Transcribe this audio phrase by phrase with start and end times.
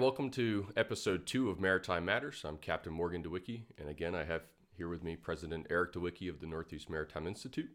[0.00, 2.42] Welcome to episode two of Maritime Matters.
[2.44, 4.42] I'm Captain Morgan Dawicki, and again, I have
[4.76, 7.70] here with me President Eric Dawicki of the Northeast Maritime Institute.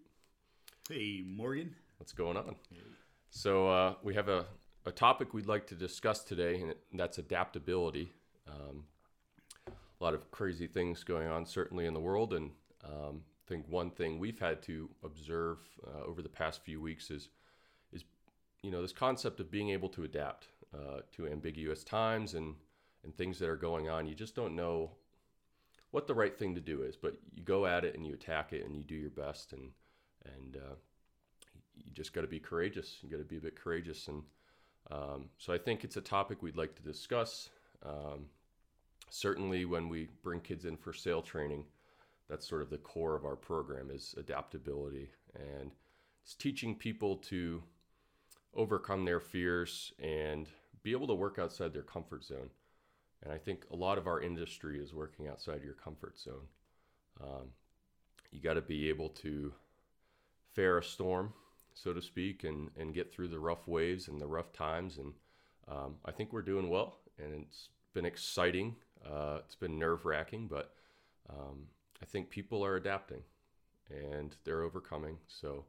[0.90, 1.74] Hey, Morgan.
[1.97, 2.58] What's going on?
[3.29, 4.43] So, uh, we have a,
[4.85, 8.11] a topic we'd like to discuss today, and that's adaptability.
[8.49, 8.83] Um,
[9.70, 12.51] a lot of crazy things going on, certainly in the world, and
[12.83, 17.11] um, I think one thing we've had to observe uh, over the past few weeks
[17.11, 17.29] is,
[17.93, 18.04] is
[18.61, 22.55] you know, this concept of being able to adapt uh, to ambiguous times and
[23.04, 24.07] and things that are going on.
[24.07, 24.92] You just don't know
[25.92, 28.51] what the right thing to do is, but you go at it and you attack
[28.51, 29.71] it and you do your best and
[30.36, 30.75] and uh,
[31.75, 32.98] you just got to be courageous.
[33.02, 34.23] You got to be a bit courageous and
[34.92, 37.50] um, so I think it's a topic we'd like to discuss.
[37.86, 38.26] Um,
[39.09, 41.66] certainly, when we bring kids in for sail training,
[42.30, 45.72] that's sort of the core of our program is adaptability and
[46.23, 47.62] it's teaching people to
[48.54, 50.48] overcome their fears and
[50.84, 52.50] be able to work outside their comfort zone.
[53.24, 56.48] And I think a lot of our industry is working outside your comfort zone.
[57.22, 57.50] Um,
[58.31, 59.53] you got to be able to
[60.53, 61.34] fare a storm,
[61.73, 64.98] so to speak, and, and get through the rough waves and the rough times.
[64.98, 65.14] And
[65.68, 68.75] um, I think we're doing well, and it's been exciting.
[69.06, 70.73] Uh, it's been nerve wracking, but
[71.30, 71.68] um,
[72.02, 73.22] I think people are adapting
[73.90, 75.18] and they're overcoming.
[75.28, 75.66] So,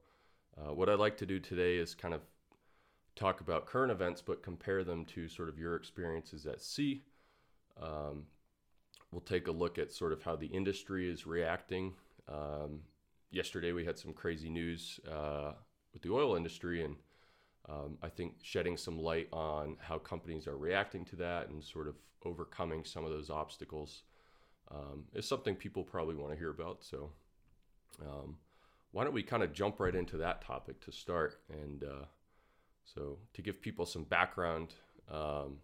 [0.58, 2.20] uh, what I'd like to do today is kind of
[3.20, 7.02] talk about current events, but compare them to sort of your experiences at sea.
[7.80, 8.24] Um,
[9.12, 11.92] we'll take a look at sort of how the industry is reacting.
[12.28, 12.80] Um,
[13.30, 15.52] yesterday, we had some crazy news uh,
[15.92, 16.96] with the oil industry, and
[17.68, 21.88] um, I think shedding some light on how companies are reacting to that and sort
[21.88, 24.02] of overcoming some of those obstacles
[24.70, 26.82] um, is something people probably want to hear about.
[26.82, 27.10] So,
[28.00, 28.36] um,
[28.92, 32.04] why don't we kind of jump right into that topic to start and uh,
[32.94, 34.74] so to give people some background,
[35.10, 35.58] um,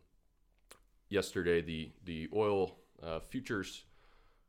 [1.08, 3.84] yesterday the the oil uh, futures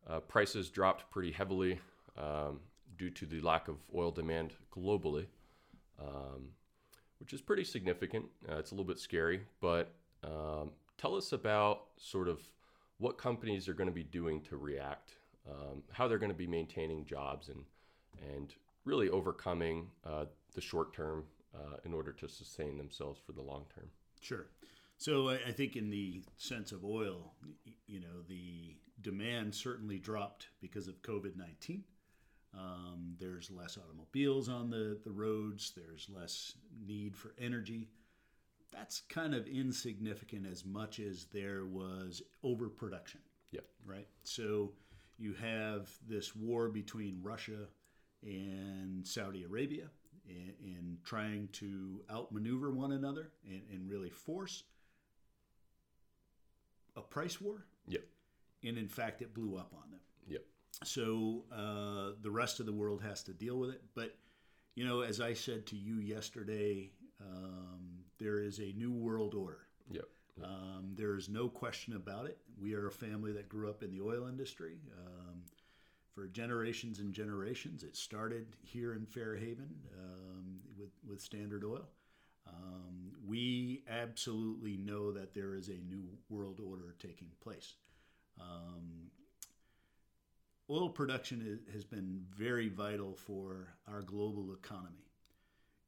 [0.09, 1.79] uh, prices dropped pretty heavily
[2.17, 2.59] um,
[2.97, 5.25] due to the lack of oil demand globally,
[5.99, 6.49] um,
[7.19, 8.25] which is pretty significant.
[8.49, 9.93] Uh, it's a little bit scary, but
[10.23, 12.39] um, tell us about sort of
[12.99, 15.11] what companies are going to be doing to react,
[15.49, 17.63] um, how they're going to be maintaining jobs, and
[18.35, 18.53] and
[18.85, 21.23] really overcoming uh, the short term
[21.57, 23.89] uh, in order to sustain themselves for the long term.
[24.21, 24.47] Sure.
[24.97, 27.33] So I think in the sense of oil,
[27.85, 31.83] you know, the demand certainly dropped because of COVID 19.
[32.57, 36.53] Um, there's less automobiles on the, the roads, there's less
[36.87, 37.89] need for energy.
[38.71, 43.19] That's kind of insignificant as much as there was overproduction.
[43.51, 43.61] Yeah.
[43.85, 44.07] Right.
[44.23, 44.71] So
[45.19, 47.67] you have this war between Russia
[48.23, 49.89] and Saudi Arabia
[50.27, 54.63] in, in trying to outmaneuver one another and, and really force
[56.95, 57.65] a price war.
[57.87, 58.03] Yep.
[58.63, 59.99] And in fact, it blew up on them.
[60.27, 60.43] Yep.
[60.83, 63.81] So uh, the rest of the world has to deal with it.
[63.95, 64.15] But,
[64.75, 69.67] you know, as I said to you yesterday, um, there is a new world order.
[69.91, 70.05] Yep.
[70.43, 72.37] Um, there is no question about it.
[72.59, 74.79] We are a family that grew up in the oil industry.
[74.97, 75.41] Um,
[76.17, 77.83] for generations and generations.
[77.83, 79.69] It started here in Fairhaven
[79.99, 81.87] um, with, with Standard Oil.
[82.47, 87.75] Um, we absolutely know that there is a new world order taking place.
[88.41, 89.11] Um,
[90.71, 95.11] oil production is, has been very vital for our global economy.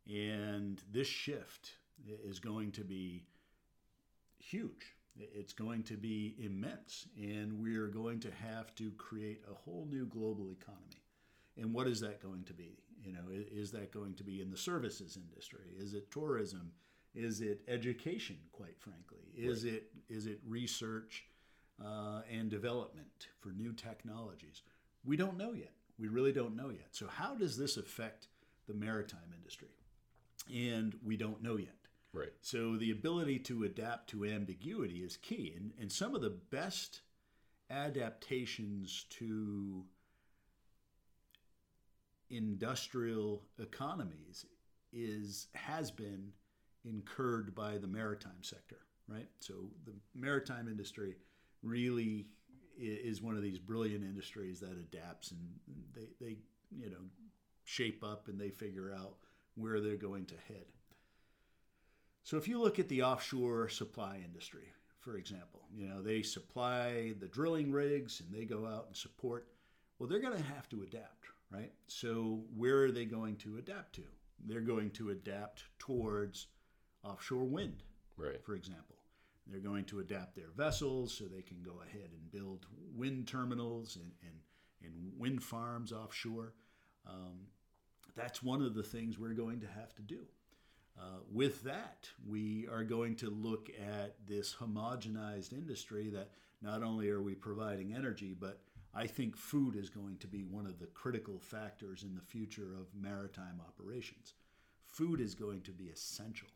[0.07, 1.71] And this shift
[2.23, 3.23] is going to be
[4.37, 4.93] huge.
[5.17, 9.87] It's going to be immense, and we are going to have to create a whole
[9.89, 11.03] new global economy.
[11.57, 12.77] And what is that going to be?
[13.03, 15.73] You know, is that going to be in the services industry?
[15.77, 16.71] Is it tourism?
[17.13, 18.37] Is it education?
[18.51, 19.73] Quite frankly, is right.
[19.73, 21.25] it is it research
[21.83, 24.61] uh, and development for new technologies?
[25.03, 25.73] We don't know yet.
[25.97, 26.87] We really don't know yet.
[26.91, 28.27] So, how does this affect
[28.67, 29.69] the maritime industry?
[30.53, 31.75] And we don't know yet.
[32.11, 32.33] Right.
[32.41, 35.53] So the ability to adapt to ambiguity is key.
[35.55, 37.01] And, and some of the best
[37.69, 39.83] adaptations to
[42.29, 44.45] industrial economies
[44.91, 46.31] is has been
[46.85, 49.27] incurred by the maritime sector, right?
[49.39, 49.53] So
[49.85, 51.15] the maritime industry
[51.61, 52.27] really
[52.77, 55.39] is one of these brilliant industries that adapts and
[55.93, 56.37] they, they
[56.71, 57.03] you know
[57.65, 59.17] shape up and they figure out
[59.55, 60.65] where they're going to head.
[62.29, 67.15] So if you look at the offshore supply industry, for example, you know, they supply
[67.19, 69.47] the drilling rigs and they go out and support.
[69.97, 71.71] Well, they're going to have to adapt, right?
[71.87, 74.03] So where are they going to adapt to?
[74.45, 76.49] They're going to adapt towards
[77.03, 77.81] offshore wind,
[78.15, 78.39] right.
[78.45, 78.97] for example.
[79.47, 83.95] They're going to adapt their vessels so they can go ahead and build wind terminals
[83.95, 84.39] and, and,
[84.83, 86.53] and wind farms offshore.
[87.07, 87.47] Um,
[88.15, 90.27] that's one of the things we're going to have to do.
[90.99, 96.31] Uh, with that, we are going to look at this homogenized industry that
[96.61, 98.59] not only are we providing energy, but
[98.93, 102.73] I think food is going to be one of the critical factors in the future
[102.73, 104.33] of maritime operations.
[104.85, 106.49] Food is going to be essential,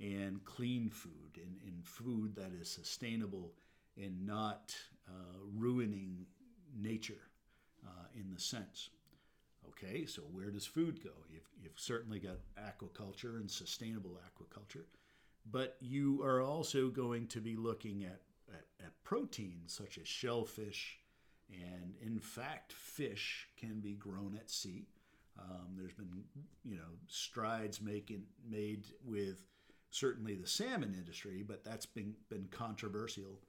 [0.00, 3.52] and clean food, and, and food that is sustainable
[3.96, 4.74] and not
[5.08, 6.26] uh, ruining
[6.76, 7.22] nature
[7.86, 8.90] uh, in the sense.
[9.68, 11.10] Okay, so where does food go?
[11.28, 14.84] You've, you've certainly got aquaculture and sustainable aquaculture,
[15.50, 18.20] but you are also going to be looking at,
[18.52, 20.98] at, at proteins such as shellfish,
[21.50, 24.88] and in fact, fish can be grown at sea.
[25.38, 26.24] Um, there's been,
[26.64, 29.44] you know, strides making made with
[29.90, 33.40] certainly the salmon industry, but that's been been controversial.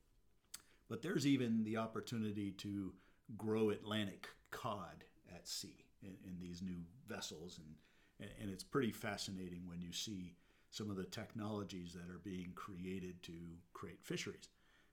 [0.89, 2.91] But there's even the opportunity to
[3.37, 9.67] grow Atlantic cod at sea in, in these new vessels, and and it's pretty fascinating
[9.67, 10.35] when you see
[10.71, 13.33] some of the technologies that are being created to
[13.73, 14.49] create fisheries.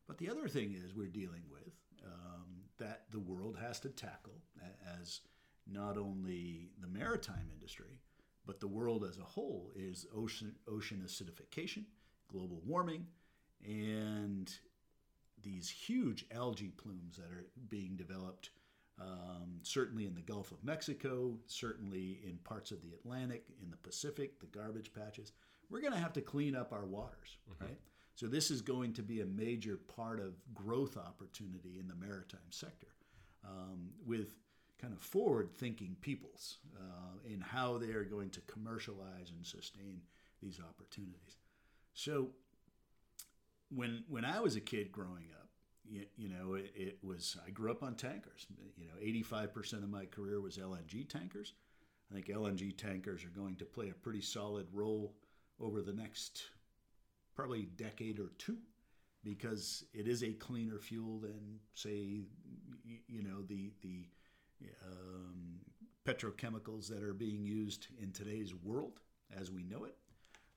[0.07, 1.73] But the other thing is we're dealing with
[2.05, 2.45] um,
[2.79, 4.43] that the world has to tackle
[5.01, 5.21] as
[5.67, 7.99] not only the maritime industry,
[8.47, 11.85] but the world as a whole is ocean, ocean acidification,
[12.29, 13.07] global warming,
[13.65, 14.53] and
[15.43, 18.51] these huge algae plumes that are being developed,
[19.01, 23.77] um, certainly in the Gulf of Mexico, certainly in parts of the Atlantic, in the
[23.77, 25.33] Pacific, the garbage patches.
[25.71, 27.65] We're going to have to clean up our waters, mm-hmm.
[27.65, 27.81] right?
[28.15, 32.51] So this is going to be a major part of growth opportunity in the maritime
[32.51, 32.89] sector,
[33.45, 34.37] um, with
[34.81, 40.01] kind of forward-thinking peoples uh, in how they are going to commercialize and sustain
[40.43, 41.39] these opportunities.
[41.95, 42.29] So
[43.71, 45.44] when when I was a kid growing up,
[45.89, 48.47] you, you know, it, it, was I grew up on tankers.
[48.77, 51.53] You know, 85% of my career was LNG tankers.
[52.11, 55.15] I think LNG tankers are going to play a pretty solid role
[55.61, 56.43] over the next
[57.35, 58.59] probably decade or two
[59.23, 62.21] because it is a cleaner fuel than say
[63.09, 64.05] you know the the
[64.87, 65.61] um,
[66.07, 69.01] petrochemicals that are being used in today's world
[69.39, 69.97] as we know it.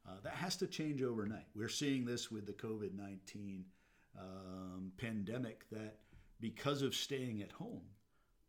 [0.08, 1.48] Uh, that has to change overnight.
[1.56, 3.66] We're seeing this with the COVID 19
[4.20, 5.98] um, pandemic that
[6.40, 7.82] because of staying at home,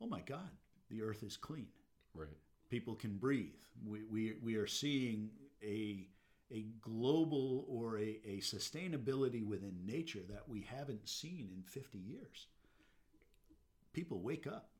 [0.00, 0.50] oh my God,
[0.90, 1.68] the earth is clean.
[2.14, 2.28] Right.
[2.70, 3.60] People can breathe.
[3.86, 5.30] We, we, we are seeing
[5.62, 6.06] a,
[6.52, 12.46] a global or a, a sustainability within nature that we haven't seen in 50 years.
[13.92, 14.70] People wake up.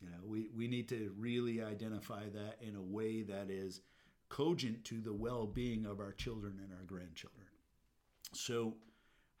[0.00, 3.80] You know, we, we need to really identify that in a way that is
[4.28, 7.46] cogent to the well being of our children and our grandchildren.
[8.32, 8.74] So,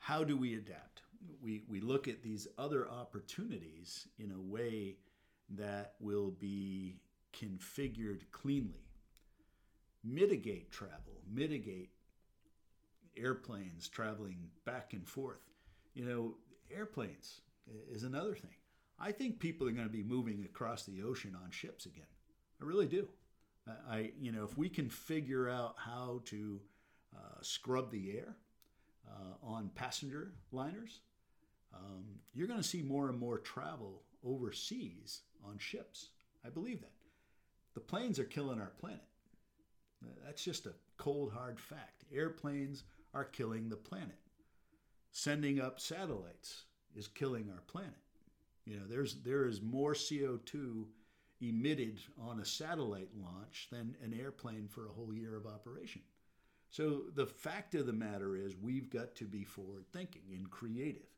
[0.06, 1.02] how do we adapt?
[1.42, 4.98] We, we look at these other opportunities in a way
[5.50, 7.00] that will be
[7.36, 8.86] configured cleanly,
[10.04, 11.90] mitigate travel, mitigate
[13.16, 15.42] airplanes traveling back and forth.
[15.94, 16.34] You know,
[16.72, 17.40] airplanes
[17.90, 18.54] is another thing.
[19.00, 22.06] I think people are going to be moving across the ocean on ships again.
[22.62, 23.08] I really do.
[23.90, 26.60] I, you know, if we can figure out how to
[27.12, 28.36] uh, scrub the air
[29.08, 31.00] uh, on passenger liners,
[31.74, 32.04] um,
[32.34, 36.10] you're going to see more and more travel overseas on ships.
[36.44, 36.92] I believe that.
[37.74, 39.04] The planes are killing our planet.
[40.24, 42.04] That's just a cold, hard fact.
[42.14, 44.18] Airplanes are killing the planet.
[45.10, 46.64] Sending up satellites
[46.94, 47.92] is killing our planet.
[48.64, 50.84] You know, there's there is more CO2
[51.40, 56.02] emitted on a satellite launch than an airplane for a whole year of operation.
[56.76, 61.08] So the fact of the matter is, we've got to be forward thinking and creative.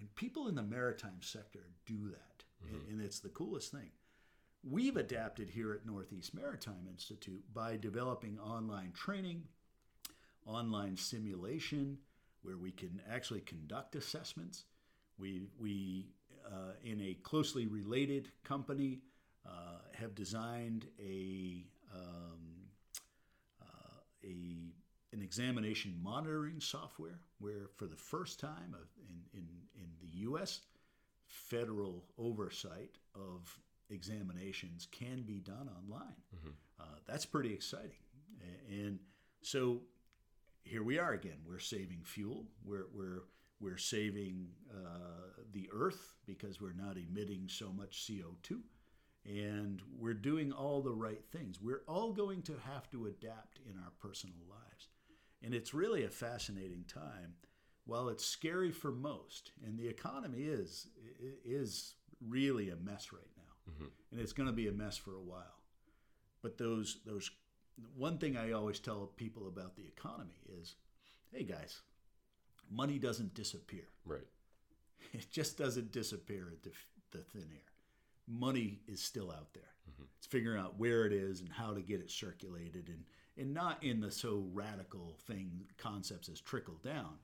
[0.00, 2.44] And people in the maritime sector do that.
[2.64, 2.90] Mm-hmm.
[2.90, 3.90] And it's the coolest thing.
[4.66, 9.42] We've adapted here at Northeast Maritime Institute by developing online training,
[10.46, 11.98] online simulation,
[12.40, 14.64] where we can actually conduct assessments.
[15.18, 16.06] We, we
[16.46, 19.00] uh, in a closely related company,
[19.46, 22.40] uh, have designed a, um,
[23.60, 24.63] uh, a
[25.14, 28.74] an examination monitoring software where, for the first time
[29.08, 30.60] in, in, in the U.S.,
[31.26, 33.58] federal oversight of
[33.90, 36.16] examinations can be done online.
[36.36, 36.50] Mm-hmm.
[36.80, 37.92] Uh, that's pretty exciting.
[38.68, 38.98] And
[39.42, 39.80] so
[40.64, 41.38] here we are again.
[41.46, 42.44] We're saving fuel.
[42.64, 43.22] We're, we're,
[43.60, 48.60] we're saving uh, the earth because we're not emitting so much CO2
[49.26, 51.60] and we're doing all the right things.
[51.60, 54.88] We're all going to have to adapt in our personal lives.
[55.44, 57.34] And it's really a fascinating time
[57.86, 60.88] while it's scary for most, and the economy is
[61.44, 61.94] is
[62.26, 63.84] really a mess right now, mm-hmm.
[64.10, 65.60] and it's going to be a mess for a while.
[66.42, 67.30] But those those
[67.96, 70.76] one thing I always tell people about the economy is,
[71.32, 71.80] hey guys,
[72.70, 73.88] money doesn't disappear.
[74.04, 74.20] Right.
[75.12, 76.70] It just doesn't disappear into
[77.12, 77.70] the thin air.
[78.26, 79.74] Money is still out there.
[79.88, 80.04] Mm-hmm.
[80.18, 83.04] It's figuring out where it is and how to get it circulated, and
[83.36, 87.14] and not in the so radical thing concepts as trickle down.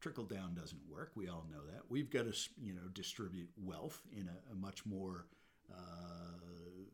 [0.00, 1.12] Trickle down doesn't work.
[1.14, 1.82] We all know that.
[1.88, 5.26] We've got to you know distribute wealth in a, a much more
[5.70, 6.86] uh,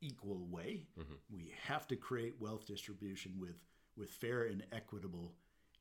[0.00, 0.84] equal way.
[0.98, 1.14] Mm-hmm.
[1.30, 3.62] We have to create wealth distribution with
[3.96, 5.34] with fair and equitable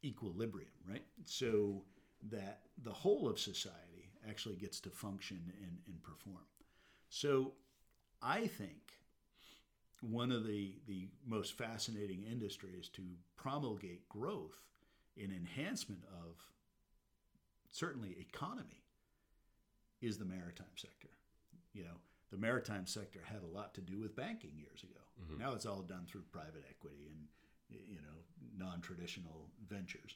[0.03, 1.05] equilibrium, right?
[1.25, 1.83] So
[2.29, 6.43] that the whole of society actually gets to function and, and perform.
[7.09, 7.53] So
[8.21, 8.96] I think
[10.01, 13.01] one of the, the most fascinating industries to
[13.35, 14.61] promulgate growth
[15.21, 16.35] and enhancement of
[17.71, 18.83] certainly economy
[20.01, 21.09] is the maritime sector.
[21.73, 21.99] You know,
[22.31, 24.99] the maritime sector had a lot to do with banking years ago.
[25.21, 25.41] Mm-hmm.
[25.41, 30.15] Now it's all done through private equity and you know non-traditional ventures.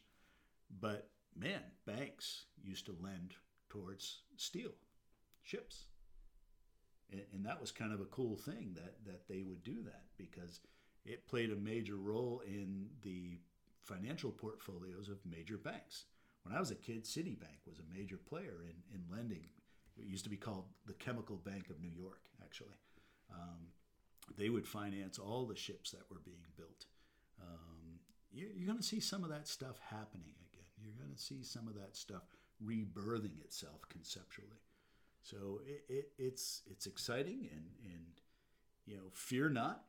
[0.80, 3.34] But man, banks used to lend
[3.70, 4.72] towards steel,
[5.44, 5.86] ships.
[7.12, 10.04] And, and that was kind of a cool thing that, that they would do that
[10.18, 10.60] because
[11.06, 13.40] it played a major role in the
[13.82, 16.06] financial portfolios of major banks.
[16.44, 19.50] When I was a kid, Citibank was a major player in, in lending.
[19.98, 22.80] It used to be called the Chemical Bank of New York, actually.
[23.32, 23.68] Um,
[24.38, 26.86] they would finance all the ships that were being built.
[27.42, 28.00] Um,
[28.32, 30.66] you're, you're going to see some of that stuff happening again.
[30.82, 32.24] you're going to see some of that stuff
[32.64, 34.62] rebirthing itself conceptually.
[35.22, 38.06] So it, it, it's it's exciting and and
[38.86, 39.84] you know fear not,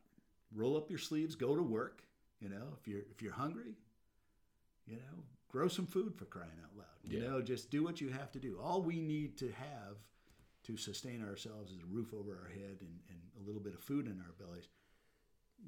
[0.54, 2.02] roll up your sleeves, go to work.
[2.40, 3.76] You know if you're if you're hungry,
[4.86, 6.86] you know grow some food for crying out loud.
[7.04, 7.28] You yeah.
[7.28, 8.58] know just do what you have to do.
[8.62, 9.96] All we need to have
[10.64, 13.80] to sustain ourselves is a roof over our head and, and a little bit of
[13.80, 14.68] food in our bellies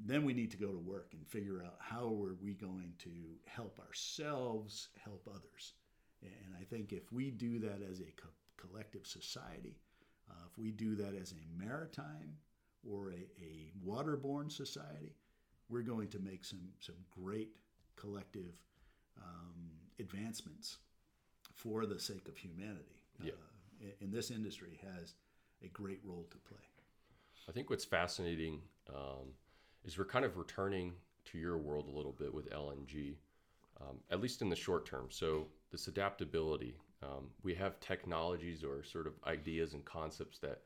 [0.03, 3.11] then we need to go to work and figure out how are we going to
[3.45, 5.73] help ourselves help others
[6.21, 8.11] and i think if we do that as a
[8.67, 9.77] collective society
[10.29, 12.35] uh, if we do that as a maritime
[12.89, 15.15] or a, a waterborne society
[15.69, 17.49] we're going to make some some great
[17.95, 18.61] collective
[19.21, 20.77] um, advancements
[21.53, 23.31] for the sake of humanity yeah.
[23.81, 25.15] uh, and this industry has
[25.63, 26.59] a great role to play
[27.47, 29.33] i think what's fascinating um,
[29.85, 30.93] is we're kind of returning
[31.25, 33.15] to your world a little bit with LNG,
[33.81, 35.07] um, at least in the short term.
[35.09, 40.61] So this adaptability, um, we have technologies or sort of ideas and concepts that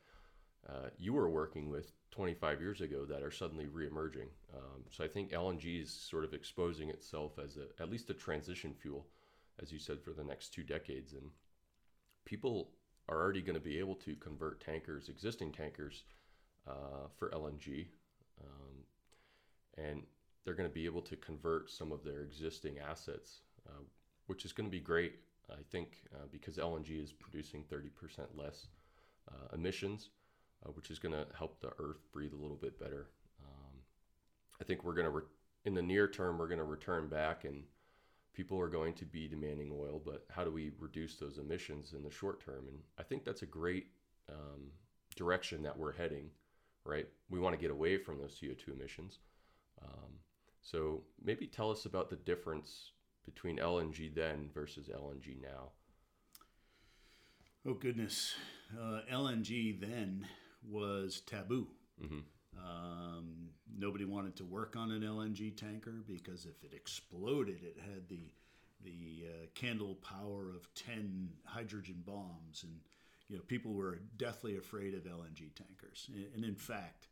[0.68, 4.28] uh, you were working with 25 years ago that are suddenly reemerging.
[4.56, 8.14] Um, so I think LNG is sort of exposing itself as a, at least a
[8.14, 9.08] transition fuel,
[9.62, 11.14] as you said, for the next two decades.
[11.14, 11.32] And
[12.26, 12.72] people
[13.08, 16.04] are already going to be able to convert tankers, existing tankers,
[16.68, 17.88] uh, for LNG.
[18.42, 18.84] Um,
[19.78, 20.04] and
[20.44, 23.84] they're going to be able to convert some of their existing assets, uh,
[24.28, 25.14] which is going to be great,
[25.52, 27.90] I think, uh, because LNG is producing 30%
[28.36, 28.68] less
[29.32, 30.10] uh, emissions,
[30.66, 33.10] uh, which is going to help the earth breathe a little bit better.
[33.44, 33.78] Um,
[34.60, 35.24] I think we're going to, re-
[35.66, 37.64] in the near term, we're going to return back and
[38.34, 42.04] people are going to be demanding oil, but how do we reduce those emissions in
[42.04, 42.68] the short term?
[42.68, 43.88] And I think that's a great
[44.30, 44.72] um,
[45.16, 46.30] direction that we're heading,
[46.86, 47.08] right?
[47.30, 49.20] We want to get away from those CO2 emissions.
[49.84, 50.12] Um,
[50.62, 52.92] so maybe tell us about the difference
[53.26, 55.72] between LNG then versus LNG now.
[57.68, 58.36] Oh goodness,
[58.80, 60.26] uh, LNG then
[60.68, 61.68] was taboo.
[62.02, 62.20] Mm-hmm.
[62.58, 68.08] Um, nobody wanted to work on an LNG tanker because if it exploded, it had
[68.08, 68.32] the
[68.82, 72.80] the uh, candle power of ten hydrogen bombs, and
[73.28, 76.10] you know people were deathly afraid of LNG tankers.
[76.14, 77.08] And, and in fact,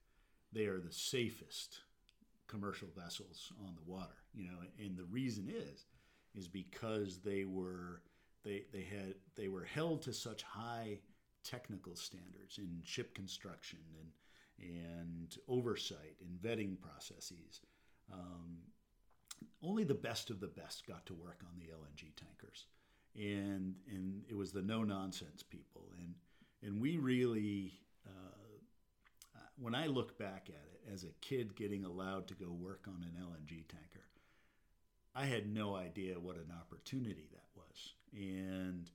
[0.54, 1.80] they are the safest
[2.48, 4.16] commercial vessels on the water.
[4.34, 5.86] You know, and the reason is
[6.36, 8.02] is because they were
[8.44, 11.00] they they had they were held to such high
[11.44, 14.12] technical standards in ship construction and
[14.60, 17.62] and oversight and vetting processes.
[18.12, 18.58] Um,
[19.62, 22.66] only the best of the best got to work on the LNG tankers,
[23.16, 26.16] and and it was the no nonsense people, and
[26.64, 27.80] and we really
[29.60, 33.04] when I look back at it as a kid getting allowed to go work on
[33.04, 34.07] an LNG tanker,
[35.18, 37.94] I had no idea what an opportunity that was.
[38.14, 38.90] And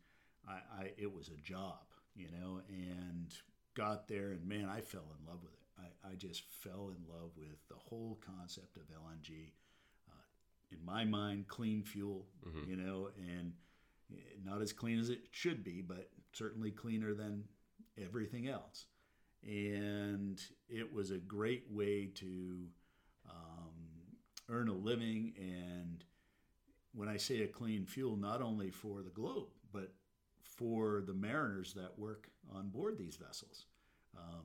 [0.48, 1.80] I, I it was a job,
[2.14, 3.34] you know, and
[3.74, 5.58] got there and man, I fell in love with it.
[6.04, 9.50] I, I just fell in love with the whole concept of LNG.
[10.08, 10.14] Uh,
[10.70, 12.70] in my mind, clean fuel, mm-hmm.
[12.70, 13.52] you know, and
[14.44, 17.44] not as clean as it should be, but certainly cleaner than
[18.00, 18.86] everything else.
[19.42, 22.66] And it was a great way to
[23.28, 23.72] um,
[24.48, 25.32] earn a living.
[25.36, 26.04] And
[26.94, 29.92] when I say a clean fuel, not only for the globe, but
[30.42, 33.66] for the mariners that work on board these vessels.
[34.16, 34.44] Um,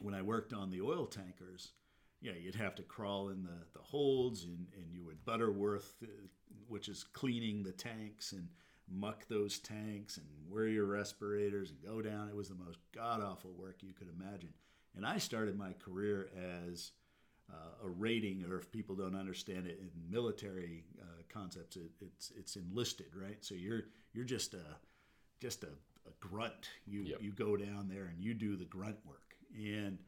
[0.00, 1.72] when I worked on the oil tankers,
[2.20, 6.06] yeah, you'd have to crawl in the, the holds and, and you would Butterworth, uh,
[6.66, 8.48] which is cleaning the tanks and
[8.90, 12.28] muck those tanks and wear your respirators and go down.
[12.28, 14.54] It was the most god awful work you could imagine.
[14.96, 16.30] And I started my career
[16.66, 16.92] as
[17.52, 22.32] uh, a rating, or if people don't understand it in military uh, concepts, it, it's
[22.36, 23.38] it's enlisted, right?
[23.44, 24.64] So you're you're just a
[25.40, 26.68] just a, a grunt.
[26.86, 27.22] You Yep.
[27.22, 29.98] you go down there and you do the grunt work, and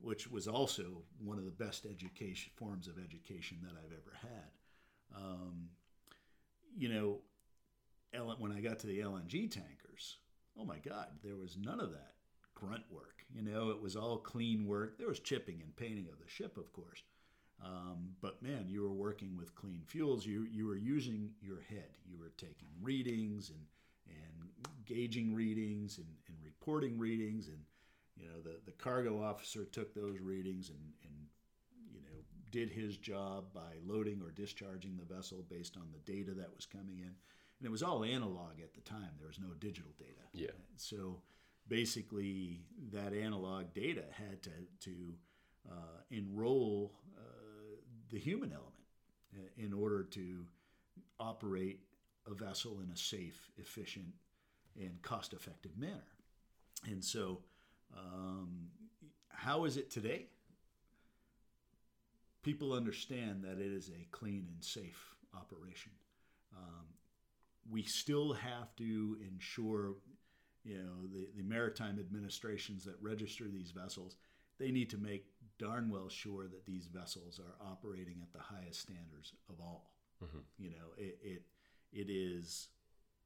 [0.00, 5.22] which was also one of the best education forms of education that I've ever had.
[5.22, 5.68] Um,
[6.76, 7.20] you know,
[8.38, 10.18] when I got to the LNG tankers,
[10.58, 12.14] oh my God, there was none of that
[12.54, 13.15] grunt work.
[13.34, 14.98] You know, it was all clean work.
[14.98, 17.02] There was chipping and painting of the ship, of course.
[17.64, 20.26] Um, but man, you were working with clean fuels.
[20.26, 21.96] You you were using your head.
[22.04, 23.60] You were taking readings and
[24.08, 27.48] and gauging readings and, and reporting readings.
[27.48, 27.58] And
[28.16, 31.14] you know, the the cargo officer took those readings and and
[31.90, 32.18] you know
[32.50, 36.66] did his job by loading or discharging the vessel based on the data that was
[36.66, 37.14] coming in.
[37.58, 39.16] And it was all analog at the time.
[39.18, 40.20] There was no digital data.
[40.34, 40.50] Yeah.
[40.76, 41.22] So
[41.68, 42.60] basically,
[42.92, 45.14] that analog data had to to
[45.70, 47.22] uh, enroll uh,
[48.10, 48.72] the human element
[49.34, 50.46] uh, in order to
[51.18, 51.80] operate
[52.30, 54.06] a vessel in a safe, efficient,
[54.78, 56.06] and cost-effective manner.
[56.84, 57.40] And so,
[57.96, 58.68] um,
[59.28, 60.26] how is it today?
[62.42, 65.92] People understand that it is a clean and safe operation.
[66.56, 66.86] Um,
[67.68, 69.94] we still have to ensure,
[70.66, 74.16] you know, the, the maritime administrations that register these vessels,
[74.58, 75.26] they need to make
[75.58, 79.92] darn well sure that these vessels are operating at the highest standards of all.
[80.24, 80.42] Mhm.
[80.58, 81.42] You know, it, it
[81.92, 82.68] it is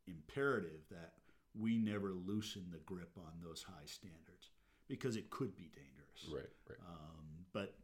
[0.07, 1.15] imperative that
[1.59, 4.51] we never loosen the grip on those high standards
[4.89, 6.29] because it could be dangerous.
[6.33, 6.79] Right, right.
[6.87, 7.75] Um, but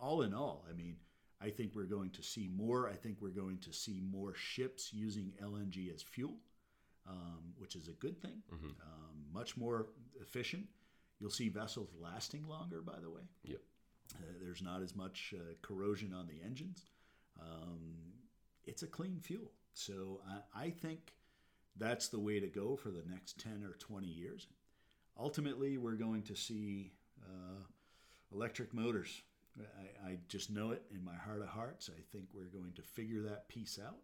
[0.00, 0.96] all in all, I mean,
[1.40, 2.88] I think we're going to see more.
[2.88, 6.34] I think we're going to see more ships using LNG as fuel,
[7.08, 8.42] um, which is a good thing.
[8.52, 8.80] Mhm.
[8.80, 9.88] Um, much more
[10.20, 10.68] efficient.
[11.18, 13.22] You'll see vessels lasting longer, by the way.
[13.44, 13.60] Yep.
[14.14, 16.84] Uh, there's not as much uh, corrosion on the engines.
[17.40, 18.12] Um,
[18.64, 19.52] it's a clean fuel.
[19.74, 20.20] So
[20.54, 21.14] I, I think
[21.76, 24.46] that's the way to go for the next 10 or 20 years.
[25.18, 26.92] Ultimately, we're going to see
[27.22, 27.62] uh,
[28.32, 29.22] electric motors.
[29.58, 31.88] I, I just know it in my heart of hearts.
[31.90, 33.96] I think we're going to figure that piece out.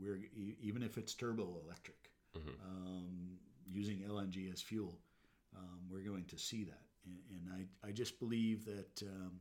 [0.00, 0.20] We're
[0.60, 2.60] even if it's turbo electric, Mhm.
[2.64, 5.00] um, using LNG as fuel,
[5.56, 6.82] um, we're going to see that.
[7.04, 9.40] And, and I, I just believe that um,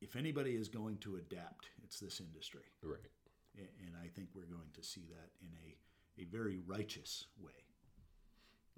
[0.00, 2.64] if anybody is going to adapt, it's this industry.
[2.82, 2.98] Right.
[3.56, 7.52] And I think we're going to see that in a, a very righteous way.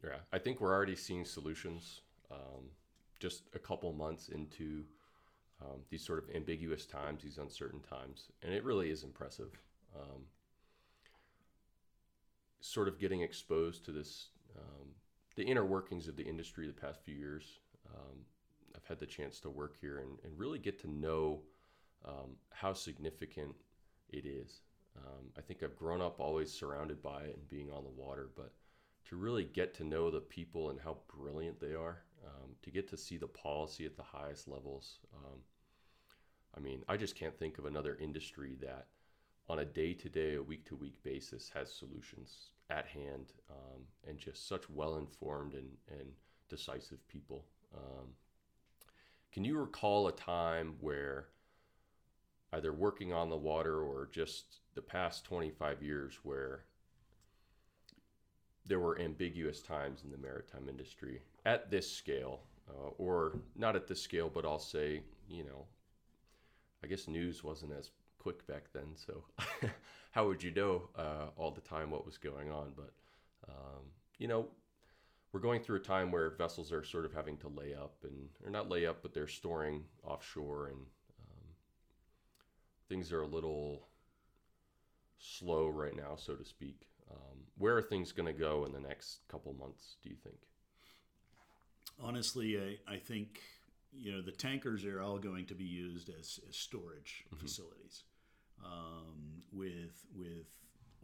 [0.05, 2.03] Yeah, I think we're already seeing solutions.
[2.31, 2.71] Um,
[3.19, 4.85] just a couple months into
[5.61, 9.59] um, these sort of ambiguous times, these uncertain times, and it really is impressive.
[9.97, 10.25] Um,
[12.61, 14.89] sort of getting exposed to this, um,
[15.37, 17.61] the inner workings of the industry the past few years.
[17.95, 18.19] Um,
[18.75, 21.41] I've had the chance to work here and, and really get to know
[22.05, 23.55] um, how significant
[24.11, 24.61] it is.
[24.97, 28.31] Um, I think I've grown up always surrounded by it and being on the water,
[28.37, 28.53] but
[29.09, 32.89] to really get to know the people and how brilliant they are, um, to get
[32.89, 34.99] to see the policy at the highest levels.
[36.59, 38.87] I mean, I just can't think of another industry that,
[39.49, 43.83] on a day to day, a week to week basis, has solutions at hand um,
[44.07, 46.09] and just such well informed and, and
[46.49, 47.45] decisive people.
[47.75, 48.09] Um,
[49.33, 51.29] can you recall a time where
[52.53, 56.65] either working on the water or just the past 25 years where
[58.67, 63.87] there were ambiguous times in the maritime industry at this scale, uh, or not at
[63.87, 65.65] this scale, but I'll say, you know,
[66.85, 68.95] I guess news wasn't as quick back then.
[68.95, 69.25] So,
[70.11, 72.73] how would you know uh, all the time what was going on?
[72.77, 72.93] But,
[73.49, 73.85] um,
[74.19, 74.49] you know,
[75.33, 78.29] we're going through a time where vessels are sort of having to lay up and,
[78.45, 81.45] or not lay up, but they're storing offshore and um,
[82.89, 83.87] things are a little
[85.19, 86.87] slow right now, so to speak.
[87.11, 90.39] Um, where are things going to go in the next couple months, do you think?
[92.01, 93.41] Honestly, I, I think
[93.93, 98.05] you know the tankers are all going to be used as, as storage facilities.
[98.65, 100.47] um, with with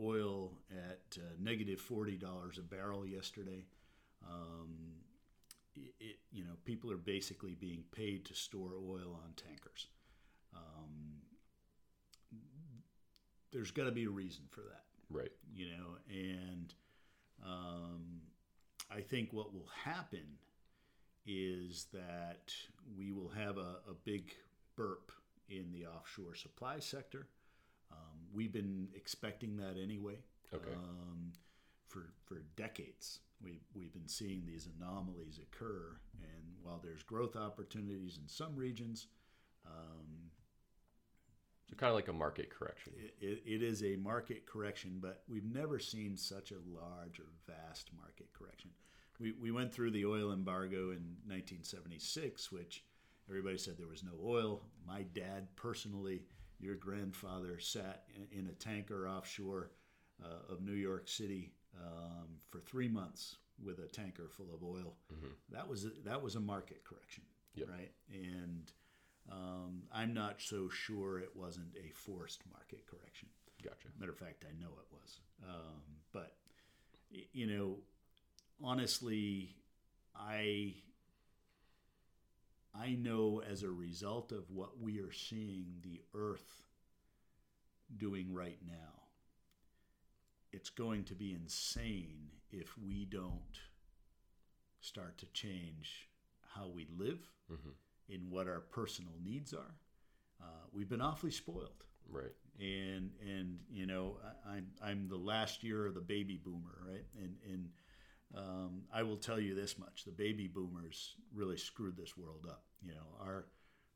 [0.01, 3.65] oil at uh, negative forty dollars a barrel yesterday.
[4.29, 4.75] Um,
[5.75, 9.89] it, it, you know people are basically being paid to store oil on tankers.
[10.55, 11.21] Um,
[13.53, 15.31] there's got to be a reason for that, Right.
[15.55, 16.75] you know, and
[17.45, 18.21] um,
[18.91, 20.25] I think what will happen
[21.27, 22.53] is that
[22.97, 24.35] we will have a, a big
[24.77, 25.13] burp
[25.49, 27.29] in the offshore supply sector.
[27.93, 30.19] Um, we've been expecting that anyway.
[30.53, 30.73] Okay.
[30.75, 31.33] Um,
[31.89, 38.19] for for decades, we've we've been seeing these anomalies occur, and while there's growth opportunities
[38.21, 39.07] in some regions,
[39.67, 40.31] um,
[41.71, 42.93] So kind of like a market correction.
[42.97, 47.27] it, it, it is a market correction, but we've never seen such a large or
[47.47, 48.71] vast market correction.
[49.21, 52.85] We, we went through the oil embargo in 1976, which
[53.29, 54.63] everybody said there was no oil.
[54.87, 56.23] My dad personally,
[56.59, 59.71] your grandfather, sat in, in a tanker offshore
[60.23, 64.97] uh, of New York City um, for three months with a tanker full of oil.
[65.51, 67.23] That was a, that was a market correction,
[67.55, 67.69] Yep.
[67.71, 67.93] right?
[68.13, 68.73] And
[69.31, 73.29] um, I'm not so sure it wasn't a forced market correction.
[73.63, 73.89] Gotcha.
[73.99, 75.21] Matter of fact, I know it was.
[75.49, 76.35] Um, but
[77.33, 77.77] you know,
[78.63, 79.57] honestly,
[80.15, 80.75] I
[82.75, 86.63] I know as a result of what we are seeing the Earth
[87.97, 89.03] doing right now,
[90.53, 93.59] it's going to be insane if we don't
[94.81, 96.09] start to change
[96.55, 97.21] how we live,
[98.09, 99.75] in what our personal needs are.
[100.41, 102.33] Uh, we've been awfully spoiled Right.
[102.61, 107.05] and and you know I, I'm I'm the last year of the baby boomer, right?
[107.21, 107.69] And and
[108.37, 112.65] um, I will tell you this much: the baby boomers really screwed this world up.
[112.83, 113.47] You know, our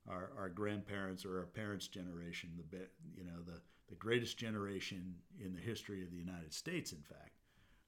[0.08, 2.78] our, our grandparents or our parents' generation, the
[3.16, 7.32] you know the the greatest generation in the history of the United States, in fact.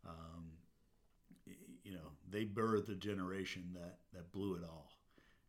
[0.07, 0.45] Um,
[1.85, 4.91] you know, they birthed a generation that that blew it all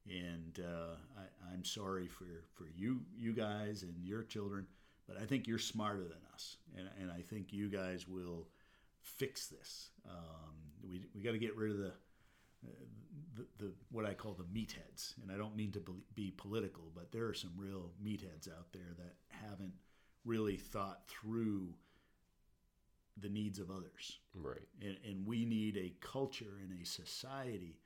[0.08, 4.66] and uh, I, I'm sorry for, for you you guys and your children,
[5.08, 8.48] but I think you're smarter than us, and, and I think you guys will
[9.02, 9.90] fix this.
[10.10, 10.56] Um,
[10.88, 11.94] we we got to get rid of the,
[13.36, 15.84] the the what I call the meatheads, and I don't mean to
[16.16, 19.74] be- political, but there are some real meatheads out there that haven't
[20.26, 21.74] really thought through
[23.18, 24.68] the needs of others Right.
[24.82, 27.78] and, and we need a culture and a society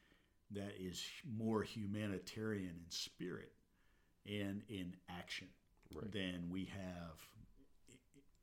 [0.52, 1.04] that is
[1.38, 3.52] more humanitarian in spirit
[4.28, 5.48] and in action
[5.94, 6.12] Right.
[6.12, 7.20] than we have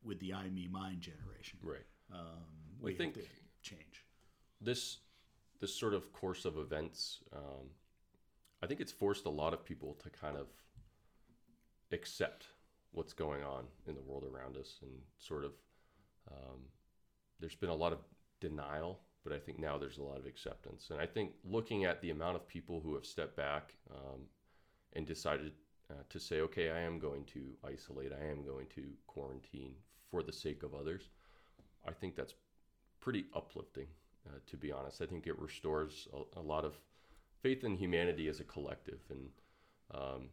[0.03, 1.59] with the I me mine generation.
[1.63, 1.87] Right.
[2.13, 2.47] Um,
[2.83, 3.27] we think- to
[3.63, 4.05] change.
[4.61, 4.99] this
[5.61, 7.71] this sort of course of events, um,
[8.63, 10.49] I think it's forced a lot of people to kind of
[11.93, 12.49] accept
[12.91, 15.53] what's going on in the world around us, and sort of
[16.31, 16.69] um,
[17.39, 18.01] there's been a lot of
[18.41, 22.01] denial, but I think now there's a lot of acceptance, and I think looking at
[22.01, 24.23] the amount of people who have stepped back um,
[24.95, 25.53] and decided
[25.91, 29.75] uh, to say, okay, I am going to isolate, I am going to quarantine
[30.11, 31.11] for the sake of others.
[31.87, 32.35] I think that's
[33.03, 33.89] pretty uplifting,
[34.27, 35.03] uh, to be honest.
[35.03, 36.75] I think it restores a, a lot of
[37.43, 39.01] faith in humanity as a collective.
[39.11, 39.29] And
[39.93, 40.29] um,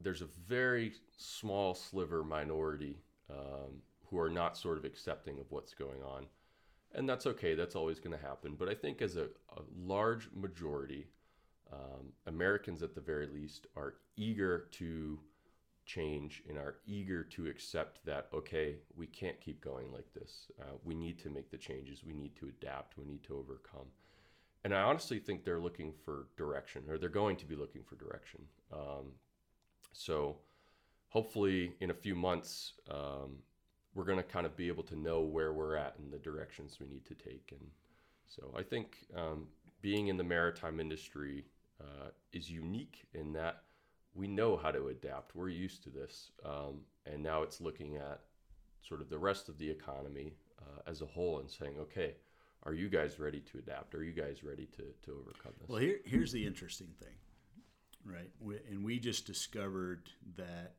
[0.00, 2.98] there's a very small sliver minority
[3.30, 6.26] um, who are not sort of accepting of what's going on.
[6.94, 8.56] And that's okay, that's always going to happen.
[8.58, 9.24] But I think as a,
[9.56, 11.06] a large majority,
[11.72, 15.18] um, Americans at the very least are eager to
[15.88, 20.52] change and are eager to accept that okay we can't keep going like this.
[20.60, 22.04] Uh, we need to make the changes.
[22.04, 22.98] We need to adapt.
[22.98, 23.88] We need to overcome.
[24.64, 27.96] And i honestly think they're looking for direction or they're going to be looking for
[27.96, 28.42] direction.
[28.72, 29.12] Um,
[29.92, 30.36] so
[31.08, 33.38] hopefully in a few months um,
[33.94, 36.78] we're going to kind of be able to know where we're at and the directions
[36.78, 37.48] we need to take.
[37.50, 37.66] And
[38.28, 39.46] so i think um,
[39.80, 41.46] being in the maritime industry
[41.80, 43.62] uh, is unique in that
[44.18, 45.36] we know how to adapt.
[45.36, 46.32] We're used to this.
[46.44, 48.20] Um, and now it's looking at
[48.86, 52.14] sort of the rest of the economy uh, as a whole and saying, okay,
[52.64, 53.94] are you guys ready to adapt?
[53.94, 55.68] Are you guys ready to, to overcome this?
[55.68, 57.14] Well, here, here's the interesting thing,
[58.04, 58.30] right?
[58.40, 60.74] We, and we just discovered that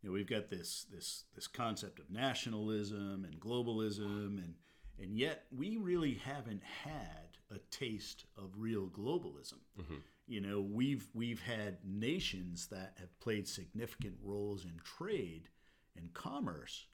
[0.00, 4.54] you know we've got this this this concept of nationalism and globalism, and
[4.98, 9.60] and yet we really haven't had a taste of real globalism.
[10.26, 15.48] You know, we've we've had nations that have played significant roles in trade
[15.96, 16.86] and commerce,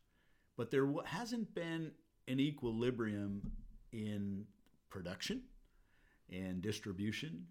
[0.56, 1.92] but there hasn't been
[2.26, 3.52] an equilibrium
[3.92, 4.44] in
[4.90, 5.42] production
[6.30, 7.46] and distribution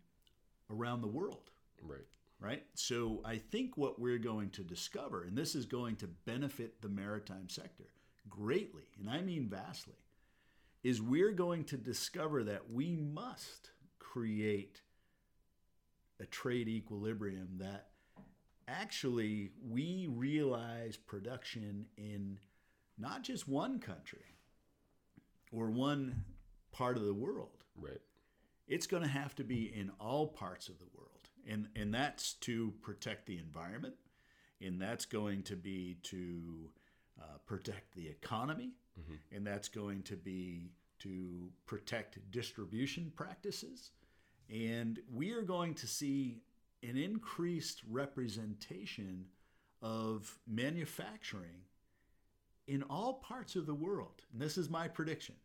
[0.70, 1.52] around the world.
[1.82, 2.00] right.
[2.40, 2.64] right?
[2.76, 6.90] So I think what we're going to discover, and this is going to benefit the
[6.90, 7.86] maritime sector
[8.30, 9.96] greatly, and I mean vastly,
[10.84, 14.82] is we're going to discover that we must create
[16.20, 17.90] a trade equilibrium that
[18.68, 22.40] actually we realize production in
[22.98, 24.36] not just one country
[25.52, 26.24] or one
[26.72, 27.64] part of the world.
[27.76, 28.02] Right.
[28.68, 31.30] It's going to have to be in all parts of the world.
[31.50, 33.96] And, and that's to protect the environment,
[34.62, 36.70] and that's going to be to
[37.22, 38.72] uh, protect the economy,
[39.34, 43.92] and that's going to be to protect distribution practices.
[44.50, 46.42] And we are going to see
[46.84, 49.26] an increased representation
[49.82, 51.64] of manufacturing
[52.68, 54.24] in all parts of the world.
[54.32, 55.36] And this is my prediction.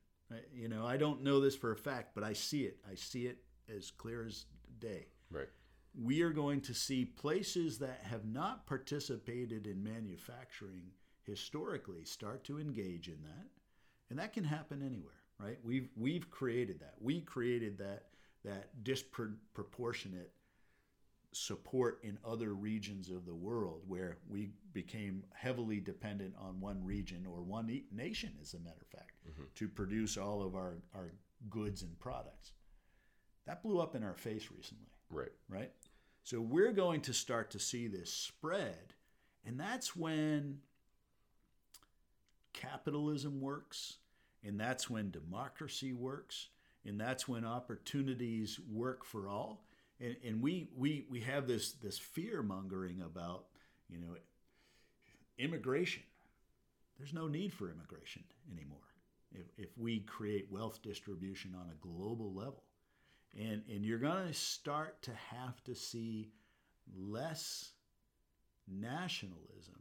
[0.54, 2.78] You know, I don't know this for a fact, but I see it.
[2.90, 3.38] I see it
[3.74, 4.46] as clear as
[4.78, 5.06] day.
[5.30, 5.48] Right.
[5.94, 10.84] We are going to see places that have not participated in manufacturing
[11.24, 13.46] historically start to engage in that.
[14.10, 15.58] And that can happen anywhere, right?
[15.62, 16.94] We've we've created that.
[17.00, 18.04] We created that
[18.44, 20.32] that disproportionate
[21.32, 27.26] support in other regions of the world where we became heavily dependent on one region
[27.26, 29.44] or one nation, as a matter of fact, mm-hmm.
[29.54, 31.12] to produce all of our, our
[31.48, 32.52] goods and products.
[33.46, 35.32] That blew up in our face recently, Right.
[35.48, 35.70] right?
[36.22, 38.94] So we're going to start to see this spread,
[39.44, 40.58] and that's when
[42.52, 43.96] capitalism works,
[44.44, 46.48] and that's when democracy works,
[46.84, 49.64] and that's when opportunities work for all.
[50.00, 53.44] And, and we, we, we have this, this fear mongering about,
[53.88, 54.16] you know,
[55.38, 56.02] immigration.
[56.98, 58.78] There's no need for immigration anymore
[59.32, 62.64] if, if we create wealth distribution on a global level.
[63.38, 66.30] And, and you're going to start to have to see
[66.94, 67.70] less
[68.68, 69.80] nationalism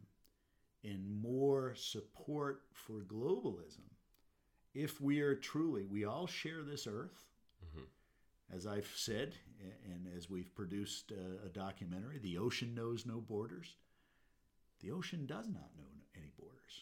[0.83, 3.90] and more support for globalism
[4.73, 7.25] if we are truly, we all share this earth.
[8.53, 9.34] As I've said,
[9.86, 13.77] and as we've produced a, a documentary, the ocean knows no borders.
[14.81, 16.81] The ocean does not know any borders.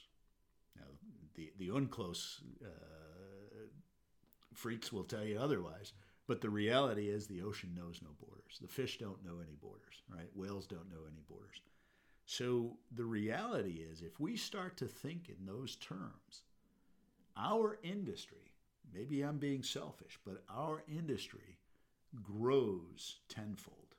[0.75, 0.87] Now,
[1.35, 2.69] the, the UNCLOS uh,
[4.55, 5.93] freaks will tell you otherwise,
[6.27, 8.57] but the reality is the ocean knows no borders.
[8.59, 10.29] The fish don't know any borders, right?
[10.33, 11.61] Whales don't know any borders.
[12.25, 16.41] So the reality is, if we start to think in those terms,
[17.39, 18.53] our industry,
[18.93, 21.57] maybe I'm being selfish, but our industry
[22.21, 23.95] grows tenfold,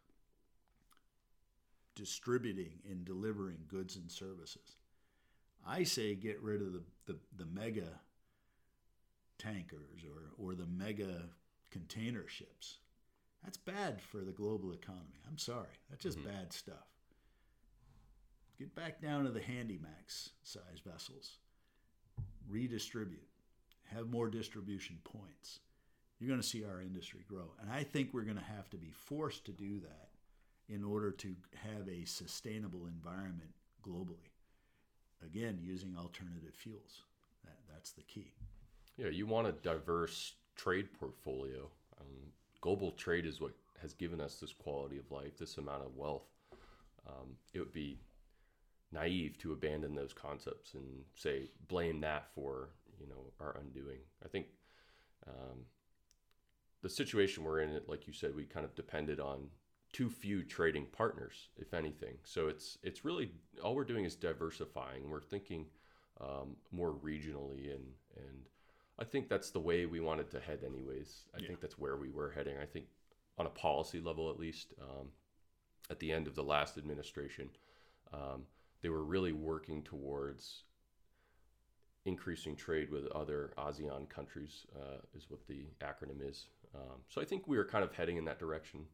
[1.95, 4.77] distributing and delivering goods and services.
[5.67, 8.01] I say get rid of the, the, the mega
[9.39, 11.29] tankers or, or the mega
[11.71, 12.79] container ships.
[13.43, 15.23] That's bad for the global economy.
[15.29, 15.79] I'm sorry.
[15.89, 16.29] That's just mm-hmm.
[16.29, 16.87] bad stuff.
[18.59, 21.39] Get back down to the Handymax size vessels.
[22.47, 23.30] Redistribute.
[23.95, 25.61] Have more distribution points.
[26.19, 27.53] You're going to see our industry grow.
[27.61, 30.09] And I think we're going to have to be forced to do that
[30.69, 33.51] in order to have a sustainable environment
[33.87, 34.31] globally.
[35.25, 37.03] Again, using alternative fuels.
[37.45, 38.33] That, that's the key.
[38.97, 41.69] Yeah, you want a diverse trade portfolio.
[42.01, 45.97] Um, global trade is what has given us this quality of life, this amount of
[45.97, 46.29] wealth.
[47.09, 47.99] Um, it would be
[48.93, 52.69] naive to abandon those concepts and say blame that for
[53.01, 54.01] you know our undoing.
[54.25, 54.47] I think
[55.27, 55.65] um,
[56.83, 59.49] the situation we're in, like you said, we kind of depended on
[59.93, 62.17] too few trading partners, if anything.
[62.25, 63.33] So it's it's really
[63.63, 65.11] all we're doing is diversifying.
[65.11, 65.67] We're thinking
[66.21, 67.87] um, more regionally, and
[68.17, 68.49] and
[68.99, 71.25] I think that's the way we wanted to head, anyways.
[71.35, 72.57] I think that's where we were heading.
[72.61, 72.87] I think
[73.39, 75.09] on a policy level, at least, um,
[75.91, 77.49] at the end of the last administration,
[78.13, 78.43] um,
[78.83, 80.65] they were really working towards
[82.05, 86.47] increasing trade with other ASEAN countries, uh, is what the acronym is.
[86.75, 88.85] Um, so I think we are kind of heading in that direction,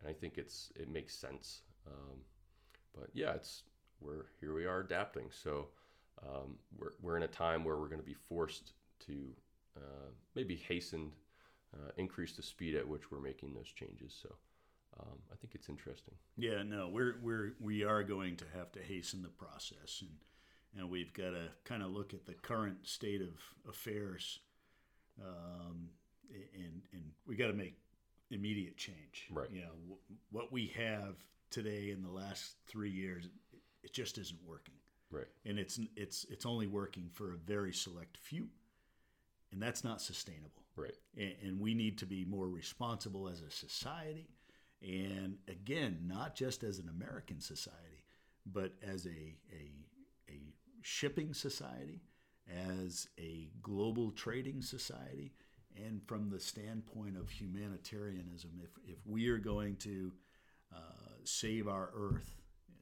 [0.00, 1.62] and I think it's it makes sense.
[1.86, 2.18] Um,
[2.94, 3.62] but yeah, it's
[4.00, 5.26] we're here we are adapting.
[5.30, 5.68] So
[6.26, 8.72] um, we're we're in a time where we're going to be forced
[9.06, 9.30] to
[9.76, 11.12] uh, maybe hasten,
[11.74, 14.18] uh, increase the speed at which we're making those changes.
[14.20, 14.34] So
[15.00, 16.14] um, I think it's interesting.
[16.36, 20.10] Yeah, no, we're we're we are going to have to hasten the process, and
[20.76, 23.30] and we've got to kind of look at the current state of
[23.68, 24.40] affairs,
[25.20, 25.88] um,
[26.54, 27.76] and and we got to make
[28.30, 29.26] immediate change.
[29.30, 29.50] Right.
[29.50, 30.00] You know, w-
[30.30, 31.16] what we have
[31.50, 34.74] today in the last three years, it, it just isn't working,
[35.10, 35.26] Right.
[35.46, 38.48] and it's it's it's only working for a very select few,
[39.52, 40.94] and that's not sustainable Right.
[41.16, 44.28] and, and we need to be more responsible as a society
[44.80, 48.04] And again, not just as an American society,
[48.46, 49.14] but as a, a,
[49.52, 49.97] a
[50.88, 52.00] shipping society,
[52.48, 55.32] as a global trading society,
[55.76, 60.12] and from the standpoint of humanitarianism, if, if we are going to
[60.74, 62.30] uh, save our earth,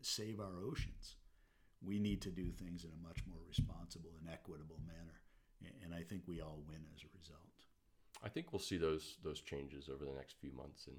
[0.03, 1.17] save our oceans,
[1.85, 5.21] we need to do things in a much more responsible and equitable manner.
[5.83, 7.41] And I think we all win as a result.
[8.23, 10.97] I think we'll see those those changes over the next few months, and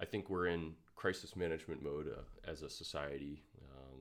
[0.00, 3.44] I think we're in crisis management mode uh, as a society.
[3.70, 4.00] Um,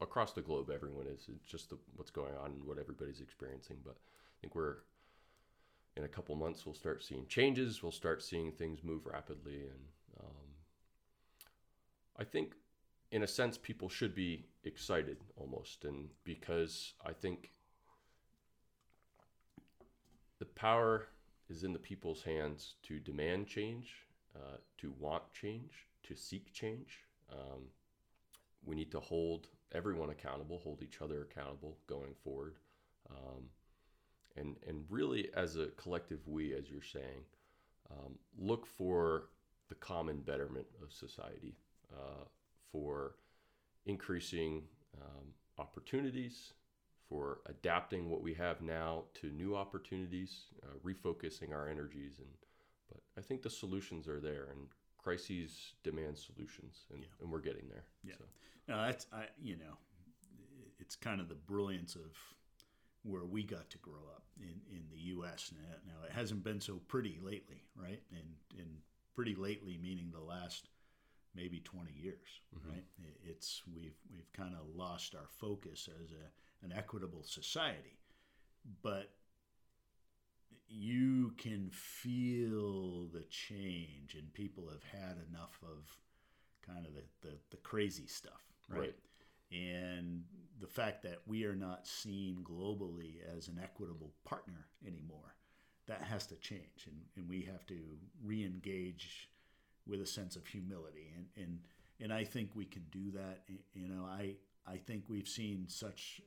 [0.00, 1.28] across the globe, everyone is.
[1.28, 3.76] It's just the, what's going on and what everybody's experiencing.
[3.84, 4.78] But I think we're
[5.96, 7.82] in a couple months we'll start seeing changes.
[7.82, 9.84] We'll start seeing things move rapidly, and
[10.20, 10.46] um,
[12.18, 12.54] I think,
[13.10, 17.50] in a sense, people should be excited almost, and because I think
[20.38, 21.08] the power
[21.48, 23.92] is in the people's hands to demand change,
[24.36, 27.00] uh, to want change, to seek change.
[27.32, 27.64] Um,
[28.64, 32.56] we need to hold everyone accountable, hold each other accountable going forward.
[33.10, 33.44] Um,
[34.36, 37.24] and, and really, as a collective we, as you're saying,
[37.90, 39.30] um, look for
[39.68, 41.56] the common betterment of society,
[41.92, 42.24] uh,
[42.70, 43.16] for
[43.86, 44.62] increasing
[45.00, 45.26] um,
[45.58, 46.52] opportunities,
[47.08, 52.18] for adapting what we have now to new opportunities, uh, refocusing our energies.
[52.18, 52.28] And
[52.88, 57.08] but I think the solutions are there, and crises demand solutions, and, yeah.
[57.20, 57.84] and we're getting there.
[58.04, 58.24] Yeah, so.
[58.68, 59.78] no, that's I you know,
[60.78, 62.16] it's kind of the brilliance of
[63.04, 65.52] where we got to grow up in, in the U.S.
[65.86, 68.02] Now, it hasn't been so pretty lately, right?
[68.10, 68.68] And and
[69.14, 70.68] pretty lately meaning the last
[71.34, 72.70] maybe 20 years, mm-hmm.
[72.70, 72.84] right?
[73.24, 77.98] It's we've we've kind of lost our focus as a an equitable society.
[78.82, 79.10] But
[80.68, 85.96] you can feel the change, and people have had enough of
[86.66, 88.80] kind of the, the, the crazy stuff, right?
[88.80, 88.94] right?
[89.50, 90.24] And
[90.60, 95.34] the fact that we are not seen globally as an equitable partner anymore,
[95.86, 96.86] that has to change.
[96.86, 97.78] And, and we have to
[98.22, 99.30] re engage
[99.86, 101.14] with a sense of humility.
[101.16, 101.58] And, and,
[102.00, 103.40] and I think we can do that.
[103.74, 104.34] You know, I,
[104.66, 106.20] I think we've seen such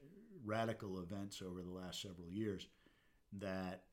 [0.44, 2.68] radical events over the last several years
[3.34, 3.84] that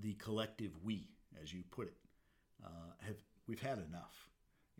[0.00, 1.08] the collective we,
[1.42, 1.96] as you put it,
[2.64, 3.16] uh, have
[3.46, 4.28] we've had enough,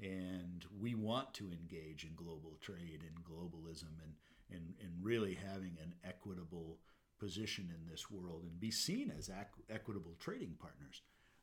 [0.00, 4.14] and we want to engage in global trade and globalism and
[4.50, 6.78] and, and really having an equitable
[7.18, 9.30] position in this world and be seen as
[9.70, 11.02] equitable trading partners.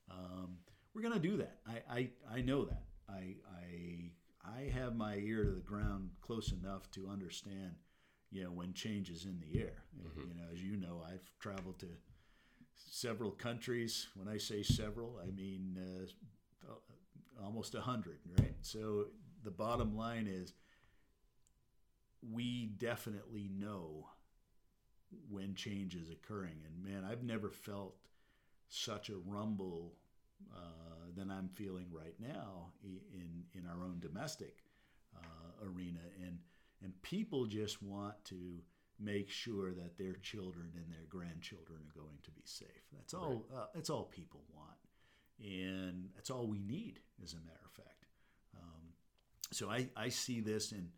[0.10, 0.58] Um,
[0.94, 1.58] we're going to do that.
[1.68, 2.84] I, I, I know that.
[3.10, 4.12] I, I,
[4.46, 7.76] I have my ear to the ground close enough to understand
[8.32, 9.84] you know, when change is in the air.
[10.00, 10.30] Mm-hmm.
[10.30, 11.88] You know, as you know, I've traveled to
[12.90, 14.08] several countries.
[14.16, 16.74] When I say several, I mean uh,
[17.44, 18.56] almost a hundred, right?
[18.62, 19.06] So
[19.44, 20.54] the bottom line is
[22.22, 24.08] we definitely know
[25.30, 26.58] when change is occurring.
[26.66, 27.96] And man, I've never felt
[28.70, 29.94] such a rumble
[30.56, 34.64] uh, than I'm feeling right now in in our own domestic
[35.16, 36.00] uh, arena.
[36.24, 36.38] And
[36.84, 38.62] and people just want to
[39.02, 42.68] make sure that their children and their grandchildren are going to be safe.
[42.94, 43.46] That's all.
[43.50, 43.60] Right.
[43.60, 44.78] Uh, that's all people want,
[45.40, 48.06] and that's all we need, as a matter of fact.
[48.56, 48.94] Um,
[49.52, 50.90] so I, I see this, and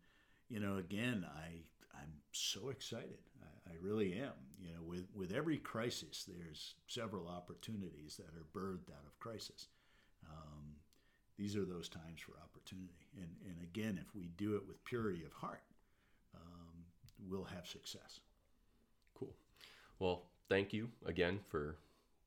[0.48, 1.62] you know, again, I
[1.98, 3.18] I'm so excited.
[3.42, 4.32] I, I really am.
[4.60, 9.68] You know, with with every crisis, there's several opportunities that are birthed out of crisis.
[10.28, 10.76] Um,
[11.38, 15.24] these are those times for opportunity, and and again, if we do it with purity
[15.24, 15.62] of heart,
[17.28, 18.20] will have success.
[19.14, 19.34] Cool.
[19.98, 21.76] Well, thank you again for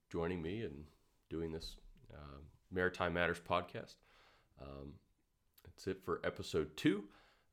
[0.10, 0.86] joining me and
[1.30, 1.76] doing this
[2.14, 2.40] uh,
[2.72, 3.96] Maritime Matters podcast.
[4.62, 4.94] Um,
[5.64, 7.04] that's it for episode two.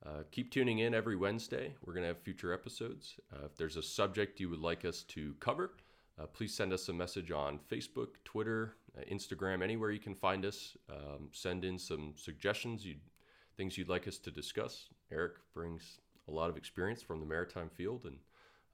[0.04, 1.74] Uh, keep tuning in every Wednesday.
[1.84, 3.14] We're going to have future episodes.
[3.32, 5.72] Uh, if there's a subject you would like us to cover,
[6.20, 10.44] uh, please send us a message on Facebook, Twitter, uh, Instagram, anywhere you can find
[10.44, 10.76] us.
[10.90, 12.96] Um, send in some suggestions, you
[13.56, 14.88] things you'd like us to discuss.
[15.12, 18.16] Eric brings a lot of experience from the maritime field, and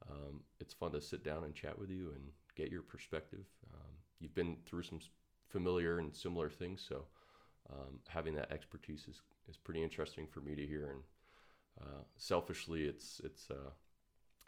[0.08, 2.22] um, it's fun to sit down and chat with you and
[2.56, 3.44] get your perspective.
[3.72, 3.90] Um,
[4.20, 5.00] you've been through some
[5.48, 7.04] familiar and similar things, so
[7.72, 10.90] um, having that expertise is, is pretty interesting for me to hear.
[10.90, 11.00] And
[11.80, 13.70] uh, selfishly, it's it's uh,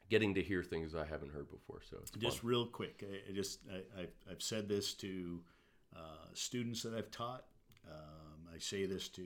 [0.08, 1.80] getting to hear things I haven't heard before.
[1.88, 2.50] So it's just fun.
[2.50, 3.04] real quick.
[3.08, 5.40] I, I just I, have I've said this to
[5.96, 7.44] uh, students that I've taught.
[7.90, 9.24] Um, I say this to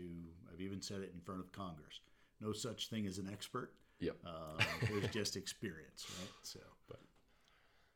[0.53, 2.01] I've even said it in front of Congress
[2.41, 3.73] no such thing as an expert.
[4.01, 4.17] Yep.
[4.27, 6.31] Uh, there's just experience, right?
[6.43, 7.01] So, but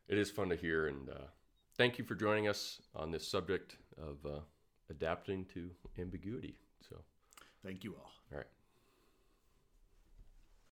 [0.07, 1.27] it is fun to hear, and uh,
[1.77, 4.39] thank you for joining us on this subject of uh,
[4.89, 5.69] adapting to
[5.99, 6.55] ambiguity
[6.89, 6.97] So,
[7.63, 8.11] Thank you all.
[8.31, 8.47] all right.